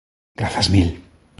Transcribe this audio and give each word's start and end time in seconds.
Grazas 0.39 0.71
mil. 0.75 0.89